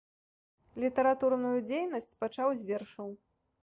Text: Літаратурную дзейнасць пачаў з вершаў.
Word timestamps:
Літаратурную 0.85 1.53
дзейнасць 1.69 2.13
пачаў 2.25 2.49
з 2.61 2.71
вершаў. 2.73 3.09